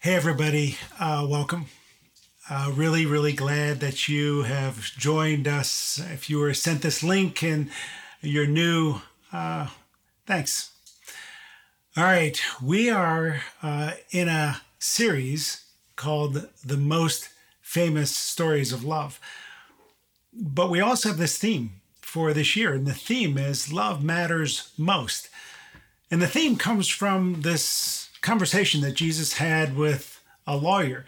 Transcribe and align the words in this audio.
Hey, 0.00 0.14
everybody, 0.14 0.76
uh, 1.00 1.26
welcome. 1.28 1.66
Uh, 2.48 2.70
really, 2.72 3.04
really 3.04 3.32
glad 3.32 3.80
that 3.80 4.08
you 4.08 4.42
have 4.42 4.80
joined 4.96 5.48
us. 5.48 6.00
If 6.12 6.30
you 6.30 6.38
were 6.38 6.54
sent 6.54 6.82
this 6.82 7.02
link 7.02 7.42
and 7.42 7.68
you're 8.20 8.46
new, 8.46 9.00
uh, 9.32 9.66
thanks. 10.24 10.70
All 11.96 12.04
right, 12.04 12.40
we 12.62 12.88
are 12.88 13.40
uh, 13.60 13.94
in 14.12 14.28
a 14.28 14.60
series 14.78 15.64
called 15.96 16.46
The 16.64 16.76
Most 16.76 17.30
Famous 17.60 18.14
Stories 18.14 18.72
of 18.72 18.84
Love. 18.84 19.18
But 20.32 20.70
we 20.70 20.80
also 20.80 21.08
have 21.08 21.18
this 21.18 21.38
theme 21.38 21.80
for 22.00 22.32
this 22.32 22.54
year, 22.54 22.72
and 22.72 22.86
the 22.86 22.94
theme 22.94 23.36
is 23.36 23.72
Love 23.72 24.04
Matters 24.04 24.70
Most. 24.78 25.28
And 26.08 26.22
the 26.22 26.28
theme 26.28 26.54
comes 26.54 26.86
from 26.86 27.42
this 27.42 28.07
conversation 28.28 28.82
that 28.82 28.92
Jesus 28.92 29.38
had 29.38 29.74
with 29.74 30.22
a 30.46 30.54
lawyer. 30.54 31.06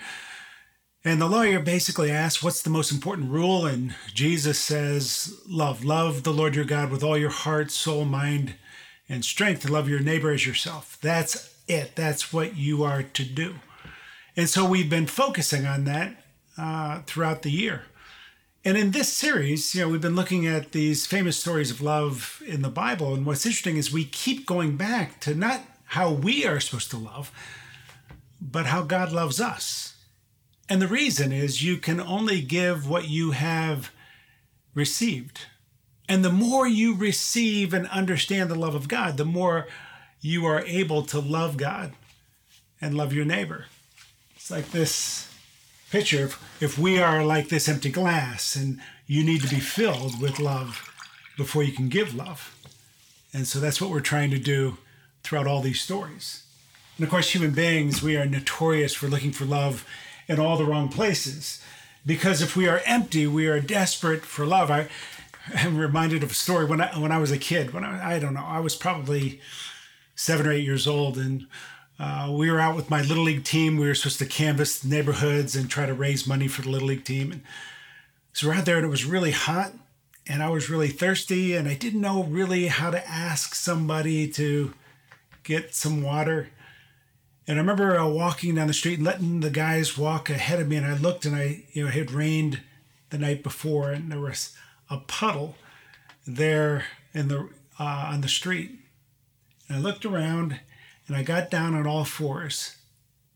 And 1.04 1.20
the 1.20 1.28
lawyer 1.28 1.60
basically 1.60 2.10
asked, 2.10 2.42
What's 2.42 2.62
the 2.62 2.70
most 2.70 2.90
important 2.90 3.30
rule? 3.30 3.66
And 3.66 3.94
Jesus 4.14 4.58
says, 4.58 5.38
Love. 5.46 5.84
Love 5.84 6.22
the 6.22 6.32
Lord 6.32 6.54
your 6.54 6.64
God 6.64 6.90
with 6.90 7.02
all 7.02 7.18
your 7.18 7.28
heart, 7.28 7.70
soul, 7.70 8.06
mind, 8.06 8.54
and 9.06 9.22
strength. 9.22 9.64
And 9.64 9.72
love 9.72 9.86
your 9.86 10.00
neighbor 10.00 10.30
as 10.30 10.46
yourself. 10.46 10.96
That's 11.02 11.54
it. 11.68 11.94
That's 11.94 12.32
what 12.32 12.56
you 12.56 12.84
are 12.84 13.02
to 13.02 13.24
do. 13.24 13.56
And 14.34 14.48
so 14.48 14.66
we've 14.66 14.88
been 14.88 15.06
focusing 15.06 15.66
on 15.66 15.84
that 15.84 16.24
uh, 16.56 17.02
throughout 17.02 17.42
the 17.42 17.50
year. 17.50 17.82
And 18.64 18.78
in 18.78 18.92
this 18.92 19.12
series, 19.12 19.74
you 19.74 19.82
know, 19.82 19.90
we've 19.90 20.00
been 20.00 20.16
looking 20.16 20.46
at 20.46 20.72
these 20.72 21.06
famous 21.06 21.36
stories 21.36 21.70
of 21.70 21.82
love 21.82 22.42
in 22.46 22.62
the 22.62 22.70
Bible. 22.70 23.14
And 23.14 23.26
what's 23.26 23.44
interesting 23.44 23.76
is 23.76 23.92
we 23.92 24.06
keep 24.06 24.46
going 24.46 24.78
back 24.78 25.20
to 25.20 25.34
not 25.34 25.60
how 25.90 26.08
we 26.08 26.46
are 26.46 26.60
supposed 26.60 26.88
to 26.88 26.96
love, 26.96 27.32
but 28.40 28.66
how 28.66 28.80
God 28.82 29.10
loves 29.10 29.40
us. 29.40 29.96
And 30.68 30.80
the 30.80 30.86
reason 30.86 31.32
is 31.32 31.64
you 31.64 31.78
can 31.78 32.00
only 32.00 32.42
give 32.42 32.88
what 32.88 33.08
you 33.08 33.32
have 33.32 33.90
received. 34.72 35.46
And 36.08 36.24
the 36.24 36.30
more 36.30 36.68
you 36.68 36.94
receive 36.94 37.74
and 37.74 37.88
understand 37.88 38.48
the 38.48 38.54
love 38.54 38.76
of 38.76 38.86
God, 38.86 39.16
the 39.16 39.24
more 39.24 39.66
you 40.20 40.46
are 40.46 40.60
able 40.60 41.02
to 41.06 41.18
love 41.18 41.56
God 41.56 41.92
and 42.80 42.96
love 42.96 43.12
your 43.12 43.24
neighbor. 43.24 43.66
It's 44.36 44.48
like 44.48 44.70
this 44.70 45.28
picture 45.90 46.26
if, 46.26 46.62
if 46.62 46.78
we 46.78 47.00
are 47.00 47.24
like 47.24 47.48
this 47.48 47.68
empty 47.68 47.90
glass 47.90 48.54
and 48.54 48.80
you 49.08 49.24
need 49.24 49.42
to 49.42 49.52
be 49.52 49.60
filled 49.60 50.20
with 50.20 50.38
love 50.38 50.88
before 51.36 51.64
you 51.64 51.72
can 51.72 51.88
give 51.88 52.14
love. 52.14 52.56
And 53.34 53.44
so 53.44 53.58
that's 53.58 53.80
what 53.80 53.90
we're 53.90 53.98
trying 53.98 54.30
to 54.30 54.38
do 54.38 54.78
throughout 55.22 55.46
all 55.46 55.60
these 55.60 55.80
stories. 55.80 56.42
And 56.96 57.04
of 57.04 57.10
course, 57.10 57.30
human 57.30 57.52
beings, 57.52 58.02
we 58.02 58.16
are 58.16 58.26
notorious 58.26 58.94
for 58.94 59.08
looking 59.08 59.32
for 59.32 59.44
love 59.44 59.86
in 60.28 60.38
all 60.38 60.56
the 60.56 60.64
wrong 60.64 60.88
places. 60.88 61.62
Because 62.04 62.42
if 62.42 62.56
we 62.56 62.68
are 62.68 62.82
empty, 62.86 63.26
we 63.26 63.46
are 63.46 63.60
desperate 63.60 64.22
for 64.22 64.46
love. 64.46 64.70
I 64.70 64.88
am 65.54 65.78
reminded 65.78 66.22
of 66.22 66.30
a 66.30 66.34
story 66.34 66.64
when 66.64 66.80
I, 66.80 66.98
when 66.98 67.12
I 67.12 67.18
was 67.18 67.30
a 67.30 67.38
kid, 67.38 67.72
when 67.72 67.84
I, 67.84 68.16
I 68.16 68.18
don't 68.18 68.34
know, 68.34 68.44
I 68.44 68.60
was 68.60 68.76
probably 68.76 69.40
seven 70.14 70.46
or 70.46 70.52
eight 70.52 70.64
years 70.64 70.86
old, 70.86 71.16
and 71.16 71.46
uh, 71.98 72.28
we 72.30 72.50
were 72.50 72.60
out 72.60 72.76
with 72.76 72.90
my 72.90 73.02
little 73.02 73.24
league 73.24 73.44
team. 73.44 73.76
We 73.76 73.86
were 73.86 73.94
supposed 73.94 74.18
to 74.18 74.26
canvass 74.26 74.84
neighborhoods 74.84 75.56
and 75.56 75.68
try 75.68 75.86
to 75.86 75.94
raise 75.94 76.26
money 76.26 76.48
for 76.48 76.62
the 76.62 76.70
little 76.70 76.88
league 76.88 77.04
team. 77.04 77.32
And 77.32 77.42
so 78.32 78.48
we're 78.48 78.54
out 78.54 78.64
there, 78.66 78.76
and 78.76 78.84
it 78.84 78.90
was 78.90 79.04
really 79.04 79.32
hot, 79.32 79.72
and 80.26 80.42
I 80.42 80.50
was 80.50 80.70
really 80.70 80.88
thirsty, 80.88 81.54
and 81.54 81.68
I 81.68 81.74
didn't 81.74 82.00
know 82.00 82.22
really 82.24 82.68
how 82.68 82.90
to 82.90 83.08
ask 83.08 83.54
somebody 83.54 84.28
to 84.32 84.72
get 85.42 85.74
some 85.74 86.02
water. 86.02 86.48
And 87.46 87.58
I 87.58 87.60
remember 87.60 87.98
uh, 87.98 88.06
walking 88.06 88.54
down 88.54 88.66
the 88.66 88.74
street 88.74 88.98
and 88.98 89.06
letting 89.06 89.40
the 89.40 89.50
guys 89.50 89.98
walk 89.98 90.30
ahead 90.30 90.60
of 90.60 90.68
me. 90.68 90.76
And 90.76 90.86
I 90.86 90.96
looked 90.96 91.24
and 91.24 91.34
I, 91.34 91.64
you 91.72 91.82
know, 91.82 91.88
it 91.88 91.94
had 91.94 92.10
rained 92.10 92.60
the 93.10 93.18
night 93.18 93.42
before 93.42 93.90
and 93.90 94.10
there 94.10 94.20
was 94.20 94.56
a 94.88 94.98
puddle 94.98 95.56
there 96.26 96.84
in 97.12 97.28
the, 97.28 97.48
uh, 97.78 98.10
on 98.12 98.20
the 98.20 98.28
street. 98.28 98.78
And 99.68 99.78
I 99.78 99.80
looked 99.80 100.04
around 100.04 100.60
and 101.06 101.16
I 101.16 101.22
got 101.22 101.50
down 101.50 101.74
on 101.74 101.86
all 101.86 102.04
fours 102.04 102.76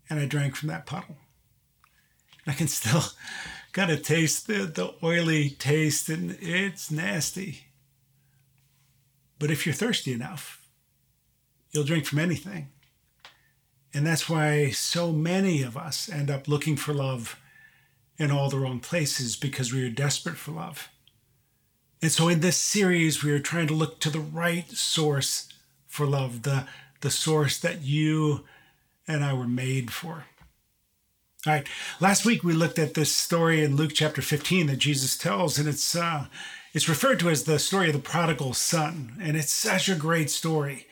and 0.09 0.21
I 0.21 0.27
drank 0.27 0.55
from 0.55 0.69
that 0.69 0.87
puddle. 0.87 1.17
I 2.47 2.53
can 2.53 2.69
still 2.69 3.03
kind 3.73 3.91
of 3.91 4.03
taste 4.03 4.47
the, 4.47 4.65
the 4.65 4.95
oily 5.03 5.51
taste 5.51 6.09
and 6.09 6.37
it's 6.41 6.91
nasty. 6.91 7.67
But 9.39 9.51
if 9.51 9.67
you're 9.67 9.75
thirsty 9.75 10.13
enough, 10.13 10.64
You'll 11.75 11.85
drink 11.85 12.07
from 12.07 12.21
anything. 12.21 12.69
And 13.93 14.07
that's 14.07 14.29
why 14.29 14.71
so 14.71 15.13
many 15.13 15.63
of 15.63 15.77
us 15.77 16.09
end 16.09 16.31
up 16.31 16.47
looking 16.47 16.77
for 16.77 16.95
love 16.95 17.39
in 18.17 18.31
all 18.31 18.49
the 18.49 18.59
wrong 18.59 18.79
places 18.79 19.35
because 19.35 19.73
we 19.73 19.85
are 19.85 19.91
desperate 19.91 20.37
for 20.37 20.53
love. 20.53 20.89
And 22.01 22.13
so 22.13 22.29
in 22.29 22.41
this 22.41 22.57
series, 22.57 23.25
we 23.25 23.33
are 23.33 23.41
trying 23.41 23.67
to 23.67 23.75
look 23.75 23.99
to 24.01 24.11
the 24.11 24.21
right 24.21 24.71
source 24.71 25.49
for 25.89 26.07
love, 26.07 26.43
the, 26.43 26.67
the 27.01 27.11
source 27.11 27.59
that 27.59 27.83
you 27.83 28.45
and 29.09 29.25
I 29.25 29.33
were 29.33 29.49
made 29.49 29.93
for. 29.93 30.27
All 31.47 31.53
right. 31.53 31.67
Last 32.01 32.25
week 32.25 32.45
we 32.45 32.53
looked 32.53 32.79
at 32.79 32.95
this 32.95 33.13
story 33.13 33.65
in 33.65 33.77
Luke 33.77 33.93
chapter 33.95 34.23
15 34.23 34.69
that 34.69 34.77
Jesus 34.77 35.17
tells, 35.17 35.59
and 35.59 35.69
it's 35.69 35.95
uh, 35.95 36.27
it's 36.73 36.89
referred 36.89 37.21
to 37.21 37.31
as 37.31 37.45
the 37.45 37.59
story 37.59 37.89
of 37.89 37.93
the 37.93 37.99
prodigal 37.99 38.55
son, 38.55 39.17
and 39.21 39.37
it's 39.37 39.53
such 39.53 39.89
a 39.89 39.95
great 39.95 40.31
story 40.31 40.87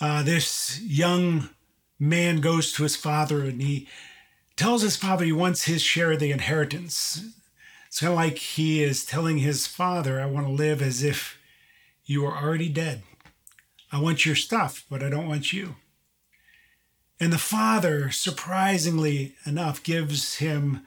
uh, 0.00 0.22
this 0.22 0.80
young 0.82 1.50
man 1.98 2.40
goes 2.40 2.72
to 2.72 2.82
his 2.82 2.96
father 2.96 3.42
and 3.42 3.60
he 3.60 3.86
tells 4.56 4.82
his 4.82 4.96
father 4.96 5.24
he 5.24 5.32
wants 5.32 5.64
his 5.64 5.82
share 5.82 6.12
of 6.12 6.20
the 6.20 6.32
inheritance. 6.32 7.22
It's 7.86 8.00
kind 8.00 8.12
of 8.12 8.16
like 8.16 8.38
he 8.38 8.82
is 8.82 9.04
telling 9.04 9.38
his 9.38 9.66
father, 9.66 10.20
I 10.20 10.26
want 10.26 10.46
to 10.46 10.52
live 10.52 10.80
as 10.80 11.02
if 11.02 11.38
you 12.04 12.24
are 12.24 12.42
already 12.42 12.68
dead. 12.68 13.02
I 13.92 14.00
want 14.00 14.24
your 14.24 14.36
stuff, 14.36 14.84
but 14.88 15.02
I 15.02 15.10
don't 15.10 15.28
want 15.28 15.52
you. 15.52 15.76
And 17.18 17.32
the 17.32 17.38
father, 17.38 18.10
surprisingly 18.10 19.34
enough, 19.44 19.82
gives 19.82 20.36
him 20.36 20.86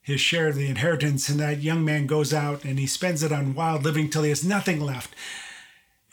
his 0.00 0.20
share 0.20 0.48
of 0.48 0.54
the 0.54 0.68
inheritance. 0.68 1.28
And 1.28 1.40
that 1.40 1.62
young 1.62 1.84
man 1.84 2.06
goes 2.06 2.32
out 2.32 2.64
and 2.64 2.78
he 2.78 2.86
spends 2.86 3.22
it 3.22 3.32
on 3.32 3.54
wild 3.54 3.82
living 3.82 4.10
till 4.10 4.22
he 4.22 4.28
has 4.28 4.44
nothing 4.44 4.80
left. 4.80 5.14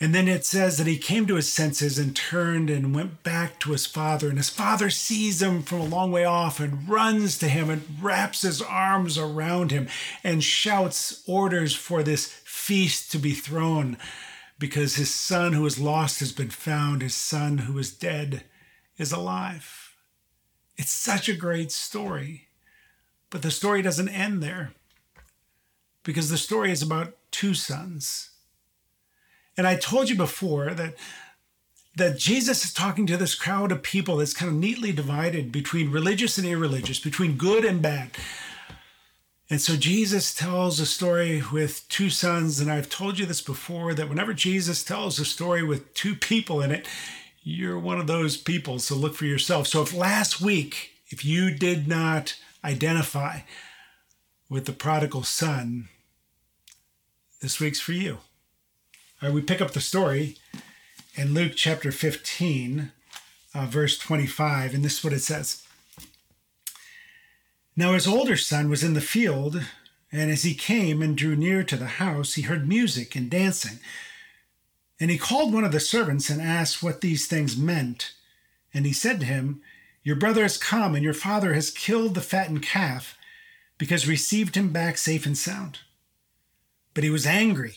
And 0.02 0.12
then 0.12 0.26
it 0.26 0.44
says 0.44 0.78
that 0.78 0.88
he 0.88 0.98
came 0.98 1.26
to 1.26 1.36
his 1.36 1.52
senses 1.52 1.96
and 1.96 2.16
turned 2.16 2.68
and 2.68 2.92
went 2.92 3.22
back 3.22 3.60
to 3.60 3.70
his 3.70 3.86
father. 3.86 4.28
And 4.28 4.36
his 4.36 4.50
father 4.50 4.90
sees 4.90 5.40
him 5.40 5.62
from 5.62 5.78
a 5.78 5.84
long 5.84 6.10
way 6.10 6.24
off 6.24 6.58
and 6.58 6.88
runs 6.88 7.38
to 7.38 7.48
him 7.48 7.70
and 7.70 7.84
wraps 8.02 8.42
his 8.42 8.60
arms 8.60 9.16
around 9.16 9.70
him 9.70 9.86
and 10.24 10.42
shouts 10.42 11.22
orders 11.28 11.76
for 11.76 12.02
this 12.02 12.26
feast 12.26 13.12
to 13.12 13.18
be 13.18 13.30
thrown 13.30 13.96
because 14.58 14.96
his 14.96 15.14
son 15.14 15.52
who 15.52 15.62
was 15.62 15.78
lost 15.78 16.18
has 16.18 16.32
been 16.32 16.50
found, 16.50 17.00
his 17.00 17.14
son 17.14 17.58
who 17.58 17.74
was 17.74 17.92
dead 17.92 18.42
is 18.98 19.12
alive. 19.12 19.94
It's 20.76 20.90
such 20.90 21.28
a 21.28 21.36
great 21.36 21.70
story. 21.70 22.48
But 23.30 23.42
the 23.42 23.52
story 23.52 23.82
doesn't 23.82 24.08
end 24.08 24.42
there 24.42 24.72
because 26.02 26.28
the 26.28 26.36
story 26.36 26.72
is 26.72 26.82
about 26.82 27.16
two 27.30 27.54
sons 27.54 28.31
and 29.56 29.66
I 29.66 29.76
told 29.76 30.08
you 30.08 30.16
before 30.16 30.70
that 30.74 30.94
that 31.94 32.18
Jesus 32.18 32.64
is 32.64 32.72
talking 32.72 33.06
to 33.06 33.18
this 33.18 33.34
crowd 33.34 33.70
of 33.70 33.82
people 33.82 34.16
that's 34.16 34.32
kind 34.32 34.50
of 34.50 34.56
neatly 34.56 34.92
divided 34.92 35.52
between 35.52 35.90
religious 35.90 36.38
and 36.38 36.46
irreligious, 36.46 36.98
between 36.98 37.36
good 37.36 37.64
and 37.64 37.82
bad. 37.82 38.10
And 39.50 39.60
so 39.60 39.76
Jesus 39.76 40.32
tells 40.32 40.80
a 40.80 40.86
story 40.86 41.42
with 41.52 41.86
two 41.90 42.08
sons. 42.08 42.60
And 42.60 42.72
I've 42.72 42.88
told 42.88 43.18
you 43.18 43.26
this 43.26 43.42
before 43.42 43.92
that 43.92 44.08
whenever 44.08 44.32
Jesus 44.32 44.82
tells 44.82 45.18
a 45.18 45.26
story 45.26 45.62
with 45.62 45.92
two 45.92 46.14
people 46.14 46.62
in 46.62 46.70
it, 46.70 46.88
you're 47.42 47.78
one 47.78 48.00
of 48.00 48.06
those 48.06 48.38
people. 48.38 48.78
So 48.78 48.94
look 48.94 49.14
for 49.14 49.26
yourself. 49.26 49.66
So 49.66 49.82
if 49.82 49.92
last 49.92 50.40
week, 50.40 50.92
if 51.08 51.26
you 51.26 51.54
did 51.54 51.86
not 51.86 52.36
identify 52.64 53.40
with 54.48 54.64
the 54.64 54.72
prodigal 54.72 55.24
son, 55.24 55.88
this 57.42 57.60
week's 57.60 57.80
for 57.80 57.92
you. 57.92 58.18
Right, 59.22 59.32
we 59.32 59.40
pick 59.40 59.60
up 59.60 59.70
the 59.70 59.80
story 59.80 60.36
in 61.14 61.32
Luke 61.32 61.52
chapter 61.54 61.92
15, 61.92 62.90
uh, 63.54 63.66
verse 63.66 63.96
25, 63.96 64.74
and 64.74 64.84
this 64.84 64.98
is 64.98 65.04
what 65.04 65.12
it 65.12 65.20
says. 65.20 65.62
Now 67.76 67.92
his 67.92 68.08
older 68.08 68.36
son 68.36 68.68
was 68.68 68.82
in 68.82 68.94
the 68.94 69.00
field, 69.00 69.62
and 70.10 70.28
as 70.28 70.42
he 70.42 70.54
came 70.54 71.00
and 71.02 71.16
drew 71.16 71.36
near 71.36 71.62
to 71.62 71.76
the 71.76 71.86
house, 71.86 72.34
he 72.34 72.42
heard 72.42 72.66
music 72.66 73.14
and 73.14 73.30
dancing. 73.30 73.78
And 74.98 75.08
he 75.08 75.18
called 75.18 75.54
one 75.54 75.62
of 75.62 75.70
the 75.70 75.78
servants 75.78 76.28
and 76.28 76.42
asked 76.42 76.82
what 76.82 77.00
these 77.00 77.28
things 77.28 77.56
meant. 77.56 78.14
And 78.74 78.84
he 78.86 78.92
said 78.92 79.20
to 79.20 79.26
him, 79.26 79.62
Your 80.02 80.16
brother 80.16 80.42
has 80.42 80.58
come, 80.58 80.96
and 80.96 81.04
your 81.04 81.14
father 81.14 81.54
has 81.54 81.70
killed 81.70 82.16
the 82.16 82.22
fattened 82.22 82.64
calf, 82.64 83.16
because 83.78 84.08
received 84.08 84.56
him 84.56 84.70
back 84.70 84.98
safe 84.98 85.26
and 85.26 85.38
sound. 85.38 85.78
But 86.92 87.04
he 87.04 87.10
was 87.10 87.24
angry 87.24 87.76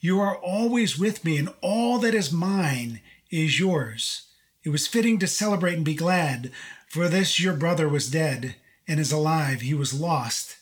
you 0.00 0.18
are 0.18 0.36
always 0.36 0.98
with 0.98 1.24
me, 1.24 1.36
and 1.36 1.52
all 1.60 1.98
that 1.98 2.14
is 2.14 2.32
mine 2.32 3.00
is 3.30 3.60
yours. 3.60 4.22
It 4.64 4.70
was 4.70 4.86
fitting 4.86 5.18
to 5.18 5.26
celebrate 5.26 5.74
and 5.74 5.84
be 5.84 5.94
glad, 5.94 6.50
for 6.88 7.08
this 7.08 7.38
your 7.38 7.54
brother 7.54 7.88
was 7.88 8.10
dead 8.10 8.56
and 8.88 8.98
is 8.98 9.12
alive. 9.12 9.60
He 9.60 9.74
was 9.74 9.98
lost 9.98 10.56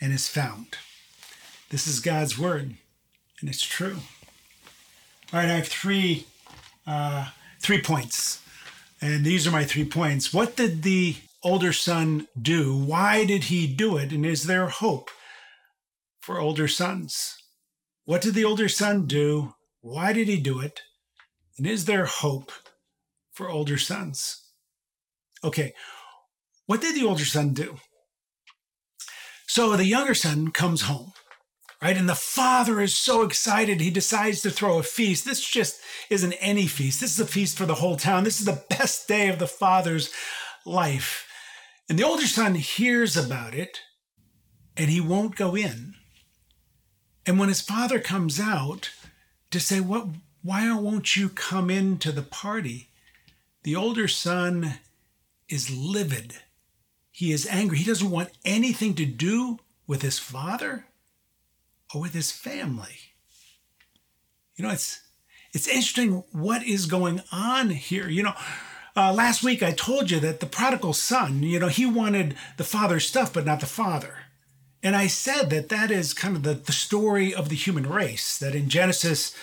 and 0.00 0.12
is 0.12 0.28
found. 0.28 0.76
This 1.70 1.86
is 1.86 2.00
God's 2.00 2.38
word, 2.38 2.74
and 3.40 3.48
it's 3.48 3.62
true. 3.62 3.98
All 5.32 5.40
right, 5.40 5.48
I 5.48 5.54
have 5.54 5.68
three 5.68 6.26
uh, 6.86 7.28
three 7.60 7.80
points, 7.80 8.42
and 9.00 9.24
these 9.24 9.46
are 9.46 9.52
my 9.52 9.64
three 9.64 9.84
points. 9.84 10.34
What 10.34 10.56
did 10.56 10.82
the 10.82 11.16
older 11.42 11.72
son 11.72 12.26
do? 12.40 12.76
Why 12.76 13.24
did 13.24 13.44
he 13.44 13.66
do 13.66 13.96
it? 13.96 14.12
And 14.12 14.26
is 14.26 14.44
there 14.44 14.66
hope 14.66 15.10
for 16.20 16.38
older 16.38 16.68
sons? 16.68 17.41
What 18.04 18.22
did 18.22 18.34
the 18.34 18.44
older 18.44 18.68
son 18.68 19.06
do? 19.06 19.54
Why 19.80 20.12
did 20.12 20.28
he 20.28 20.38
do 20.38 20.60
it? 20.60 20.82
And 21.56 21.66
is 21.66 21.84
there 21.84 22.06
hope 22.06 22.50
for 23.32 23.48
older 23.48 23.78
sons? 23.78 24.42
Okay, 25.44 25.74
what 26.66 26.80
did 26.80 26.94
the 26.94 27.06
older 27.06 27.24
son 27.24 27.52
do? 27.52 27.78
So 29.46 29.76
the 29.76 29.84
younger 29.84 30.14
son 30.14 30.50
comes 30.50 30.82
home 30.82 31.12
right? 31.82 31.96
And 31.96 32.08
the 32.08 32.14
father 32.14 32.80
is 32.80 32.94
so 32.94 33.22
excited, 33.22 33.80
he 33.80 33.90
decides 33.90 34.40
to 34.42 34.50
throw 34.50 34.78
a 34.78 34.84
feast. 34.84 35.24
This 35.24 35.44
just 35.44 35.80
isn't 36.08 36.32
any 36.34 36.68
feast. 36.68 37.00
This 37.00 37.12
is 37.12 37.20
a 37.20 37.26
feast 37.26 37.58
for 37.58 37.66
the 37.66 37.74
whole 37.74 37.96
town. 37.96 38.22
This 38.22 38.38
is 38.38 38.46
the 38.46 38.64
best 38.70 39.08
day 39.08 39.28
of 39.28 39.40
the 39.40 39.48
father's 39.48 40.10
life. 40.64 41.26
And 41.90 41.98
the 41.98 42.04
older 42.04 42.26
son 42.26 42.54
hears 42.54 43.16
about 43.16 43.52
it 43.52 43.80
and 44.76 44.88
he 44.88 45.00
won't 45.00 45.34
go 45.34 45.56
in. 45.56 45.94
And 47.26 47.38
when 47.38 47.48
his 47.48 47.60
father 47.60 47.98
comes 47.98 48.40
out 48.40 48.90
to 49.50 49.60
say, 49.60 49.80
What 49.80 50.08
why 50.42 50.72
won't 50.74 51.16
you 51.16 51.28
come 51.28 51.70
into 51.70 52.10
the 52.10 52.22
party? 52.22 52.88
The 53.62 53.76
older 53.76 54.08
son 54.08 54.80
is 55.48 55.70
livid. 55.70 56.38
He 57.12 57.30
is 57.30 57.46
angry. 57.46 57.78
He 57.78 57.84
doesn't 57.84 58.10
want 58.10 58.30
anything 58.44 58.94
to 58.94 59.06
do 59.06 59.60
with 59.86 60.02
his 60.02 60.18
father 60.18 60.86
or 61.94 62.00
with 62.00 62.14
his 62.14 62.32
family. 62.32 63.12
You 64.56 64.64
know, 64.64 64.70
it's 64.70 65.00
it's 65.52 65.68
interesting 65.68 66.24
what 66.32 66.64
is 66.64 66.86
going 66.86 67.22
on 67.30 67.70
here. 67.70 68.08
You 68.08 68.24
know, 68.24 68.34
uh, 68.96 69.12
last 69.12 69.42
week 69.42 69.62
I 69.62 69.72
told 69.72 70.10
you 70.10 70.18
that 70.20 70.40
the 70.40 70.46
prodigal 70.46 70.94
son, 70.94 71.42
you 71.42 71.58
know, 71.58 71.68
he 71.68 71.86
wanted 71.86 72.36
the 72.56 72.64
father's 72.64 73.06
stuff, 73.06 73.32
but 73.32 73.44
not 73.44 73.60
the 73.60 73.66
father. 73.66 74.21
And 74.82 74.96
I 74.96 75.06
said 75.06 75.50
that 75.50 75.68
that 75.68 75.90
is 75.90 76.12
kind 76.12 76.36
of 76.36 76.42
the, 76.42 76.54
the 76.54 76.72
story 76.72 77.34
of 77.34 77.48
the 77.48 77.54
human 77.54 77.88
race, 77.88 78.36
that 78.38 78.54
in 78.54 78.68
Genesis 78.68 79.34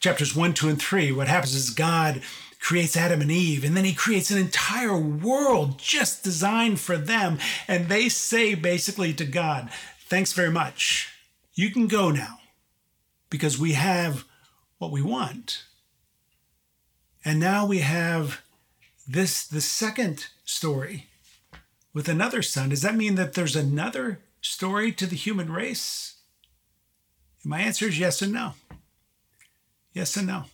chapters 0.00 0.36
1, 0.36 0.54
2, 0.54 0.68
and 0.68 0.80
3, 0.80 1.12
what 1.12 1.28
happens 1.28 1.54
is 1.54 1.70
God 1.70 2.22
creates 2.60 2.96
Adam 2.96 3.20
and 3.20 3.30
Eve, 3.30 3.64
and 3.64 3.76
then 3.76 3.84
he 3.84 3.94
creates 3.94 4.30
an 4.30 4.38
entire 4.38 4.96
world 4.96 5.78
just 5.78 6.22
designed 6.22 6.78
for 6.78 6.96
them. 6.96 7.38
And 7.66 7.88
they 7.88 8.08
say 8.08 8.54
basically 8.54 9.12
to 9.14 9.24
God, 9.24 9.70
Thanks 10.06 10.34
very 10.34 10.50
much 10.50 11.08
you 11.54 11.70
can 11.70 11.86
go 11.86 12.10
now 12.10 12.38
because 13.30 13.58
we 13.58 13.72
have 13.72 14.24
what 14.78 14.90
we 14.90 15.02
want. 15.02 15.64
And 17.24 17.38
now 17.38 17.66
we 17.66 17.78
have 17.78 18.42
this, 19.06 19.46
the 19.46 19.60
second 19.60 20.26
story 20.44 21.08
with 21.94 22.08
another 22.08 22.42
son. 22.42 22.70
Does 22.70 22.82
that 22.82 22.96
mean 22.96 23.14
that 23.16 23.34
there's 23.34 23.56
another 23.56 24.20
story 24.42 24.92
to 24.92 25.06
the 25.06 25.16
human 25.16 25.50
race? 25.50 26.16
And 27.42 27.50
my 27.50 27.60
answer 27.60 27.86
is 27.86 27.98
yes 27.98 28.20
and 28.20 28.32
no. 28.32 28.52
Yes 29.94 30.16
and 30.16 30.26
no. 30.26 30.44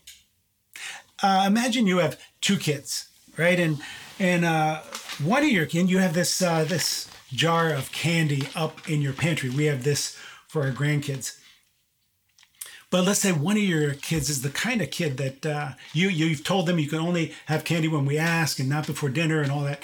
Uh, 1.22 1.44
imagine 1.46 1.86
you 1.86 1.98
have 1.98 2.20
two 2.40 2.56
kids, 2.56 3.08
right? 3.36 3.58
And 3.58 3.78
and 4.20 4.44
uh, 4.44 4.82
one 5.22 5.42
of 5.42 5.50
your 5.50 5.66
kids, 5.66 5.90
you 5.90 5.98
have 5.98 6.14
this 6.14 6.40
uh, 6.40 6.64
this 6.64 7.10
jar 7.32 7.70
of 7.70 7.90
candy 7.92 8.48
up 8.54 8.88
in 8.88 9.02
your 9.02 9.12
pantry. 9.12 9.50
We 9.50 9.64
have 9.64 9.84
this 9.84 10.16
for 10.46 10.62
our 10.62 10.70
grandkids. 10.70 11.38
But 12.90 13.04
let's 13.04 13.20
say 13.20 13.32
one 13.32 13.56
of 13.56 13.62
your 13.62 13.94
kids 13.94 14.30
is 14.30 14.40
the 14.40 14.48
kind 14.48 14.80
of 14.80 14.90
kid 14.90 15.18
that 15.18 15.44
uh, 15.44 15.72
you 15.92 16.08
you've 16.08 16.44
told 16.44 16.66
them 16.66 16.78
you 16.78 16.88
can 16.88 17.00
only 17.00 17.34
have 17.46 17.64
candy 17.64 17.88
when 17.88 18.06
we 18.06 18.16
ask 18.16 18.58
and 18.58 18.68
not 18.68 18.86
before 18.86 19.10
dinner 19.10 19.42
and 19.42 19.52
all 19.52 19.62
that. 19.62 19.82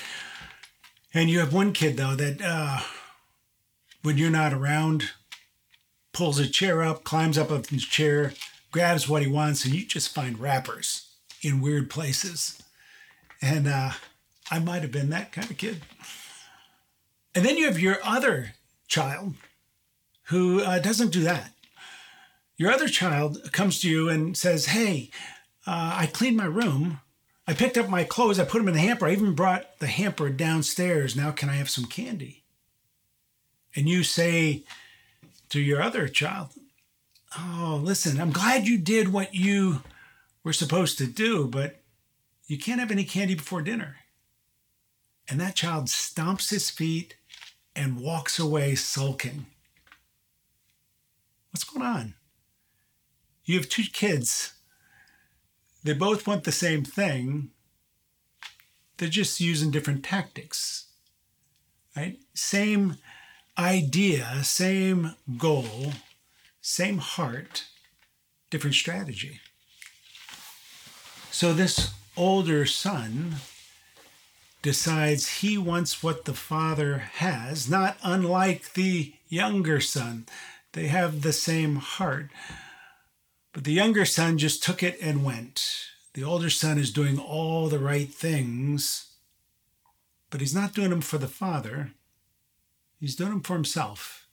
And 1.13 1.29
you 1.29 1.41
have 1.41 1.53
one 1.53 1.73
kid 1.73 1.97
though 1.97 2.15
that 2.15 2.41
uh, 2.43 2.81
when 4.05 4.19
you're 4.19 4.31
not 4.31 4.53
around, 4.53 5.11
pulls 6.13 6.39
a 6.39 6.47
chair 6.47 6.83
up, 6.83 7.05
climbs 7.05 7.39
up 7.39 7.51
on 7.51 7.65
his 7.65 7.87
chair, 7.87 8.35
grabs 8.71 9.09
what 9.09 9.23
he 9.23 9.29
wants, 9.29 9.65
and 9.65 9.75
you 9.75 9.87
just 9.87 10.15
find 10.15 10.39
wrappers 10.39 11.09
in 11.41 11.63
weird 11.63 11.89
places. 11.89 12.63
And 13.41 13.67
uh, 13.67 13.93
I 14.51 14.59
might 14.59 14.83
have 14.83 14.93
been 14.93 15.09
that 15.09 15.33
kind 15.33 15.51
of 15.51 15.57
kid. 15.57 15.81
And 17.35 17.47
then 17.47 17.57
you 17.57 17.65
have 17.65 17.81
your 17.81 17.97
other 18.05 18.53
child 18.89 19.37
who 20.25 20.61
uh, 20.61 20.81
doesn't 20.81 21.13
do 21.13 21.23
that. 21.23 21.53
Your 22.59 22.71
other 22.71 22.89
child 22.89 23.53
comes 23.53 23.81
to 23.81 23.89
you 23.89 24.11
and 24.11 24.37
says, 24.37 24.67
Hey, 24.67 25.11
uh, 25.67 25.97
I 25.97 26.07
cleaned 26.07 26.37
my 26.37 26.45
room. 26.45 27.01
I 27.49 27.55
picked 27.55 27.79
up 27.79 27.89
my 27.89 28.05
clothes. 28.05 28.39
I 28.39 28.45
put 28.45 28.59
them 28.59 28.69
in 28.69 28.75
the 28.75 28.81
hamper. 28.81 29.07
I 29.07 29.13
even 29.13 29.35
brought 29.35 29.79
the 29.79 29.87
hamper 29.87 30.29
downstairs. 30.29 31.17
Now, 31.17 31.31
can 31.31 31.49
I 31.49 31.55
have 31.55 31.71
some 31.71 31.87
candy? 31.87 32.44
And 33.77 33.89
you 33.89 34.03
say 34.03 34.63
to 35.51 35.61
your 35.61 35.83
other 35.83 36.09
child, 36.09 36.51
Oh, 37.37 37.81
listen, 37.83 38.21
I'm 38.21 38.31
glad 38.31 38.67
you 38.67 38.79
did 38.79 39.13
what 39.13 39.35
you 39.35 39.83
were 40.45 40.53
supposed 40.53 40.99
to 40.99 41.07
do, 41.07 41.49
but 41.49 41.81
you 42.47 42.59
can't 42.59 42.79
have 42.79 42.93
any 42.93 43.05
candy 43.05 43.35
before 43.35 43.63
dinner. 43.63 43.97
And 45.29 45.41
that 45.41 45.57
child 45.57 45.87
stomps 45.87 46.51
his 46.51 46.71
feet 46.71 47.17
and 47.75 48.01
walks 48.01 48.39
away 48.39 48.75
sulking. 48.75 49.47
What's 51.51 51.65
going 51.65 51.85
on? 51.85 52.15
You 53.45 53.57
have 53.59 53.69
two 53.69 53.85
kids. 53.93 54.55
They 55.83 55.93
both 55.93 56.27
want 56.27 56.45
the 56.45 56.53
same 56.53 56.85
thing. 56.85 57.51
They're 58.97 59.09
just 59.09 59.41
using 59.41 59.71
different 59.71 60.05
tactics. 60.05 60.87
Right? 61.97 62.19
Same 62.35 62.97
idea, 63.59 64.43
same 64.43 65.15
goal, 65.39 65.93
same 66.61 66.99
heart, 66.99 67.65
different 68.51 68.77
strategy. 68.77 69.41
So 71.31 71.53
this 71.53 71.93
older 72.17 72.65
son 72.67 73.37
decides 74.63 75.41
he 75.41 75.59
wants 75.59 76.03
what 76.03 76.25
the 76.25 76.33
father 76.33 76.99
has, 76.99 77.69
not 77.69 77.99
unlike 78.03 78.73
the 78.75 79.13
younger 79.29 79.81
son. 79.81 80.27
They 80.73 80.87
have 80.87 81.23
the 81.23 81.33
same 81.33 81.77
heart. 81.77 82.31
But 83.53 83.65
the 83.65 83.73
younger 83.73 84.05
son 84.05 84.39
just 84.39 84.63
took 84.63 84.83
it 84.83 84.97
and 85.03 85.25
went. 85.25 85.91
The 86.15 86.25
older 86.25 86.51
son 86.51 86.79
is 86.79 86.93
doing 86.93 87.19
all 87.19 87.69
the 87.69 87.79
right 87.79 88.09
things, 88.09 89.13
but 90.31 90.41
he's 90.41 90.55
not 90.55 90.75
doing 90.75 90.91
them 90.91 91.01
for 91.01 91.19
the 91.19 91.29
father. 91.29 91.91
He's 93.05 93.17
doing 93.17 93.33
them 93.33 93.43
for 93.43 93.53
himself 93.53 94.29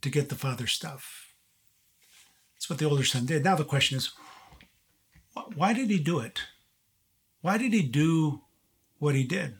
to 0.00 0.08
get 0.08 0.28
the 0.28 0.36
father 0.36 0.68
stuff. 0.68 1.34
That's 2.54 2.70
what 2.70 2.78
the 2.78 2.84
older 2.84 3.02
son 3.02 3.26
did. 3.26 3.42
Now 3.42 3.56
the 3.56 3.64
question 3.64 3.96
is 3.96 4.12
why 5.56 5.72
did 5.72 5.90
he 5.90 5.98
do 5.98 6.20
it? 6.20 6.42
Why 7.40 7.58
did 7.58 7.72
he 7.72 7.82
do 7.82 8.42
what 9.00 9.16
he 9.16 9.24
did? 9.24 9.56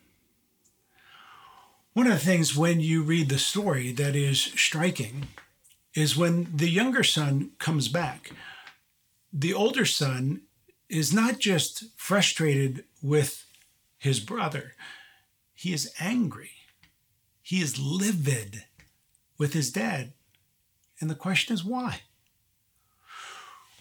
One 1.95 2.07
of 2.07 2.13
the 2.13 2.25
things 2.25 2.57
when 2.57 2.79
you 2.79 3.03
read 3.03 3.31
the 3.31 3.39
story 3.39 3.91
that 3.91 4.15
is 4.15 4.41
striking 4.41 5.27
is 5.93 6.17
when 6.17 6.57
the 6.57 6.71
younger 6.71 7.03
son 7.03 7.51
comes 7.59 7.89
back. 7.89 8.31
The 9.33 9.53
older 9.53 9.85
son 9.85 10.43
is 10.89 11.13
not 11.13 11.41
just 11.41 11.87
frustrated 11.97 12.85
with 13.03 13.45
his 13.99 14.21
brother, 14.21 14.75
he 15.53 15.73
is 15.73 15.93
angry. 15.99 16.53
He 17.45 17.61
is 17.61 17.79
livid 17.79 18.65
with 19.37 19.53
his 19.53 19.71
dad. 19.71 20.15
And 20.99 21.11
the 21.11 21.15
question 21.15 21.53
is 21.53 21.63
why? 21.63 22.01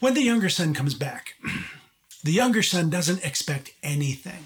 When 0.02 0.14
the 0.14 0.22
younger 0.22 0.50
son 0.50 0.74
comes 0.74 0.94
back, 0.94 1.36
the 2.24 2.34
younger 2.34 2.62
son 2.62 2.90
doesn't 2.90 3.26
expect 3.26 3.72
anything. 3.82 4.46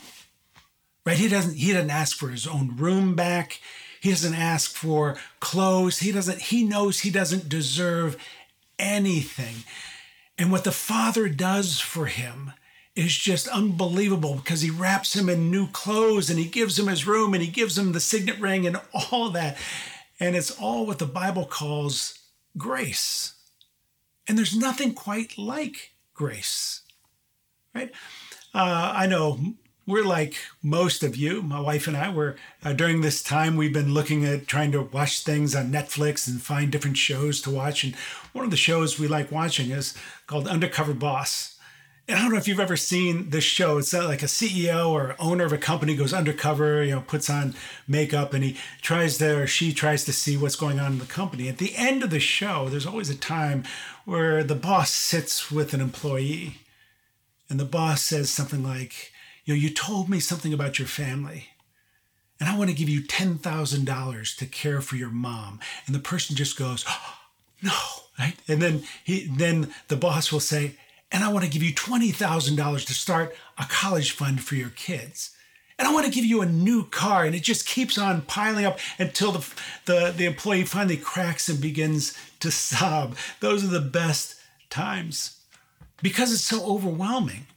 Right? 1.03 1.17
He 1.17 1.27
doesn't 1.27 1.55
he 1.55 1.73
doesn't 1.73 1.89
ask 1.89 2.15
for 2.15 2.29
his 2.29 2.45
own 2.45 2.77
room 2.77 3.15
back. 3.15 3.59
He 4.01 4.11
doesn't 4.11 4.35
ask 4.35 4.75
for 4.75 5.17
clothes. 5.39 5.97
He 5.99 6.11
doesn't, 6.11 6.39
he 6.39 6.63
knows 6.63 6.99
he 6.99 7.09
doesn't 7.09 7.49
deserve 7.49 8.17
anything. 8.77 9.63
And 10.37 10.51
what 10.51 10.63
the 10.63 10.71
Father 10.71 11.27
does 11.27 11.79
for 11.79 12.05
him 12.05 12.53
is 12.97 13.15
just 13.15 13.47
unbelievable 13.49 14.35
because 14.35 14.61
he 14.61 14.71
wraps 14.71 15.15
him 15.15 15.29
in 15.29 15.51
new 15.51 15.67
clothes 15.67 16.31
and 16.31 16.39
he 16.39 16.45
gives 16.45 16.79
him 16.79 16.87
his 16.87 17.05
room 17.05 17.35
and 17.35 17.43
he 17.43 17.49
gives 17.49 17.77
him 17.77 17.91
the 17.91 17.99
signet 17.99 18.39
ring 18.39 18.65
and 18.65 18.81
all 19.11 19.29
that. 19.29 19.55
And 20.19 20.35
it's 20.35 20.51
all 20.59 20.87
what 20.87 20.97
the 20.97 21.05
Bible 21.05 21.45
calls 21.45 22.17
grace. 22.57 23.35
And 24.27 24.35
there's 24.35 24.57
nothing 24.57 24.95
quite 24.95 25.37
like 25.37 25.93
grace, 26.15 26.81
right? 27.75 27.91
Uh, 28.53 28.93
I 28.95 29.05
know 29.05 29.39
we're 29.85 30.03
like 30.03 30.35
most 30.63 31.03
of 31.03 31.15
you, 31.15 31.43
my 31.43 31.59
wife 31.59 31.85
and 31.85 31.95
I, 31.95 32.09
were 32.09 32.35
uh, 32.65 32.73
during 32.73 33.01
this 33.01 33.21
time, 33.21 33.55
we've 33.55 33.71
been 33.71 33.93
looking 33.93 34.25
at 34.25 34.47
trying 34.47 34.71
to 34.71 34.81
watch 34.81 35.23
things 35.23 35.55
on 35.55 35.71
Netflix 35.71 36.27
and 36.27 36.41
find 36.41 36.71
different 36.71 36.97
shows 36.97 37.41
to 37.41 37.51
watch. 37.51 37.83
And 37.83 37.93
one 38.33 38.43
of 38.43 38.51
the 38.51 38.57
shows 38.57 38.97
we 38.97 39.07
like 39.07 39.31
watching 39.31 39.69
is 39.69 39.93
called 40.25 40.47
Undercover 40.47 40.95
Boss 40.95 41.56
and 42.07 42.17
I 42.17 42.21
don't 42.21 42.31
know 42.31 42.37
if 42.37 42.47
you've 42.47 42.59
ever 42.59 42.77
seen 42.77 43.31
this 43.31 43.43
show. 43.43 43.77
It's 43.77 43.93
uh, 43.93 44.07
like 44.07 44.23
a 44.23 44.27
CEO 44.27 44.89
or 44.89 45.15
owner 45.19 45.43
of 45.43 45.51
a 45.51 45.57
company 45.57 45.95
goes 45.95 46.13
undercover, 46.13 46.81
you 46.81 46.91
know, 46.91 47.01
puts 47.01 47.29
on 47.29 47.53
makeup 47.87 48.33
and 48.33 48.43
he 48.43 48.57
tries 48.81 49.17
to, 49.17 49.41
or 49.41 49.47
she 49.47 49.73
tries 49.73 50.05
to 50.05 50.13
see 50.13 50.37
what's 50.37 50.55
going 50.55 50.79
on 50.79 50.93
in 50.93 50.99
the 50.99 51.05
company. 51.05 51.49
At 51.49 51.57
the 51.57 51.75
end 51.75 52.03
of 52.03 52.09
the 52.09 52.21
show, 52.21 52.69
there's 52.69 52.85
always 52.85 53.09
a 53.09 53.17
time 53.17 53.65
where 54.05 54.41
the 54.41 54.55
boss 54.55 54.91
sits 54.91 55.51
with 55.51 55.73
an 55.73 55.81
employee 55.81 56.59
and 57.49 57.59
the 57.59 57.65
boss 57.65 58.03
says 58.03 58.29
something 58.29 58.63
like, 58.63 59.11
you 59.43 59.53
know, 59.53 59.59
you 59.59 59.69
told 59.69 60.07
me 60.07 60.21
something 60.21 60.53
about 60.53 60.79
your 60.79 60.87
family 60.87 61.49
and 62.39 62.47
I 62.47 62.57
want 62.57 62.69
to 62.69 62.75
give 62.75 62.89
you 62.89 63.01
$10,000 63.01 64.37
to 64.37 64.45
care 64.45 64.81
for 64.81 64.95
your 64.95 65.09
mom. 65.09 65.59
And 65.85 65.95
the 65.95 65.99
person 65.99 66.35
just 66.35 66.57
goes, 66.57 66.85
oh, 66.87 67.15
no, 67.61 67.73
right? 68.19 68.35
And 68.47 68.61
then 68.61 68.83
he, 69.03 69.27
then 69.27 69.73
the 69.87 69.95
boss 69.95 70.31
will 70.31 70.39
say, 70.39 70.75
and 71.11 71.23
I 71.23 71.31
want 71.31 71.45
to 71.45 71.51
give 71.51 71.63
you 71.63 71.73
$20,000 71.73 72.85
to 72.85 72.93
start 72.93 73.35
a 73.57 73.65
college 73.65 74.11
fund 74.11 74.43
for 74.43 74.55
your 74.55 74.69
kids. 74.69 75.31
And 75.79 75.87
I 75.87 75.93
want 75.93 76.05
to 76.05 76.11
give 76.11 76.25
you 76.25 76.41
a 76.41 76.47
new 76.47 76.85
car. 76.85 77.23
And 77.23 77.35
it 77.35 77.43
just 77.43 77.67
keeps 77.67 77.97
on 77.97 78.23
piling 78.23 78.65
up 78.65 78.79
until 78.97 79.31
the, 79.31 79.53
the, 79.85 80.13
the 80.15 80.25
employee 80.25 80.63
finally 80.63 80.97
cracks 80.97 81.49
and 81.49 81.61
begins 81.61 82.17
to 82.39 82.51
sob. 82.51 83.15
Those 83.39 83.63
are 83.63 83.67
the 83.67 83.79
best 83.79 84.35
times 84.69 85.39
because 86.01 86.33
it's 86.33 86.43
so 86.43 86.65
overwhelming. 86.65 87.47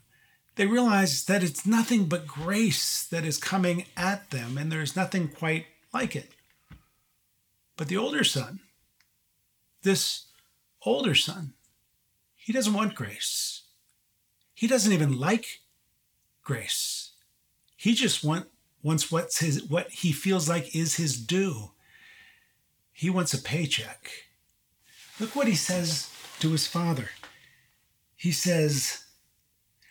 They 0.57 0.67
realize 0.67 1.25
that 1.25 1.43
it's 1.43 1.65
nothing 1.65 2.05
but 2.05 2.27
grace 2.27 3.07
that 3.07 3.25
is 3.25 3.39
coming 3.39 3.87
at 3.97 4.31
them, 4.31 4.59
and 4.59 4.71
there's 4.71 4.97
nothing 4.97 5.29
quite 5.29 5.67
like 5.93 6.15
it. 6.15 6.29
But 7.77 7.89
the 7.89 7.97
older 7.97 8.25
son, 8.25 8.61
this 9.83 10.27
older 10.85 11.15
son, 11.15 11.55
he 12.51 12.53
doesn't 12.53 12.75
want 12.75 12.97
grace. 12.97 13.63
He 14.55 14.67
doesn't 14.67 14.93
even 14.93 15.17
like 15.17 15.61
grace. 16.43 17.13
He 17.77 17.95
just 17.95 18.25
want, 18.25 18.47
wants 18.83 19.13
what's 19.13 19.39
his, 19.39 19.63
what 19.63 19.89
he 19.89 20.11
feels 20.11 20.49
like 20.49 20.75
is 20.75 20.97
his 20.97 21.17
due. 21.17 21.71
He 22.93 23.09
wants 23.09 23.33
a 23.33 23.41
paycheck. 23.41 24.11
Look 25.21 25.37
what 25.37 25.47
he 25.47 25.55
says 25.55 26.11
to 26.41 26.51
his 26.51 26.67
father. 26.67 27.11
He 28.17 28.33
says, 28.33 29.05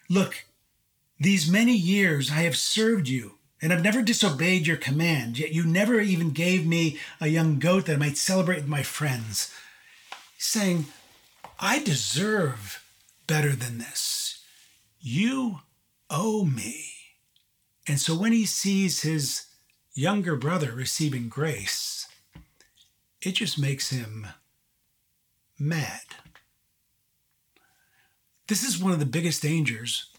Look, 0.10 0.44
these 1.18 1.50
many 1.50 1.78
years 1.78 2.30
I 2.30 2.42
have 2.42 2.58
served 2.58 3.08
you 3.08 3.36
and 3.62 3.72
I've 3.72 3.86
never 3.86 4.02
disobeyed 4.02 4.68
your 4.68 4.76
command, 4.76 5.40
yet 5.40 5.54
you 5.54 5.64
never 5.64 6.02
even 6.02 6.32
gave 6.32 6.68
me 6.68 7.00
a 7.22 7.30
young 7.30 7.58
goat 7.58 7.86
that 7.86 7.94
I 7.94 8.00
might 8.00 8.18
celebrate 8.18 8.58
with 8.58 8.68
my 8.68 8.84
friends. 8.84 9.50
He's 10.36 10.44
saying, 10.44 10.88
I 11.60 11.80
deserve 11.80 12.84
better 13.28 13.54
than 13.54 13.80
this. 13.80 14.44
You 15.00 15.60
owe 16.10 16.46
me. 16.46 16.86
And 17.88 18.00
so 18.00 18.16
when 18.16 18.32
he 18.32 18.46
sees 18.46 19.02
his 19.02 19.46
younger 19.94 20.36
brother 20.38 20.72
receiving 20.72 21.28
grace, 21.28 22.08
it 23.22 23.34
just 23.34 23.60
makes 23.60 23.90
him 23.90 24.28
mad. 25.60 26.02
This 28.48 28.64
is 28.64 28.82
one 28.82 28.94
of 28.94 29.00
the 29.00 29.06
biggest 29.06 29.42
dangers 29.42 30.12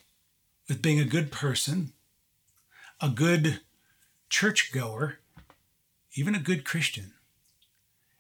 with 0.68 0.82
being 0.82 1.00
a 1.00 1.04
good 1.04 1.32
person, 1.32 1.92
a 3.00 3.08
good 3.08 3.60
churchgoer, 4.28 5.18
even 6.14 6.34
a 6.34 6.40
good 6.40 6.64
Christian, 6.64 7.12